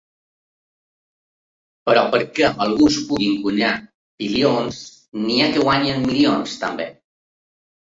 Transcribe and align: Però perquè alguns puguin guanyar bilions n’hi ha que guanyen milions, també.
Però 1.89 2.05
perquè 2.15 2.49
alguns 2.65 2.97
puguin 3.11 3.37
guanyar 3.45 3.71
bilions 4.25 4.81
n’hi 5.29 5.39
ha 5.45 5.53
que 5.55 5.69
guanyen 5.69 6.11
milions, 6.11 6.59
també. 6.67 6.91